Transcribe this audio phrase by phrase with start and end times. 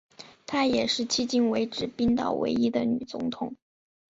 [0.47, 3.55] 她也是迄今为止冰岛唯一的女总统。